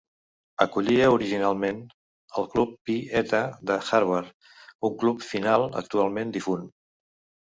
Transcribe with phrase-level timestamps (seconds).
[0.63, 1.83] Acollia originalment
[2.41, 3.41] el Club Pi Eta
[3.73, 4.33] de Harvard,
[4.91, 6.67] un club final actualment difunt.